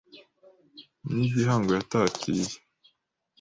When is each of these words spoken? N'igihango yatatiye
N'igihango 1.15 1.69
yatatiye 1.77 2.49